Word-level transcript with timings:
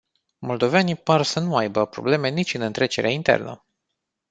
Moldovenii 0.39 0.95
par 0.97 1.21
să 1.21 1.39
nu 1.39 1.55
aibă 1.57 1.85
probleme 1.87 2.29
nici 2.29 2.53
în 2.53 2.61
întrecerea 2.61 3.09
internă. 3.11 3.65